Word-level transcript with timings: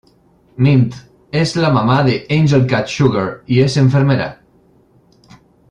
Mint: 0.67 0.87
es 1.41 1.51
la 1.65 1.69
mamá 1.75 1.99
de 2.09 2.15
Angel 2.37 2.65
Cat 2.65 2.87
Sugar 2.87 3.43
y 3.45 3.59
es 3.59 3.77
enfermera. 3.77 4.39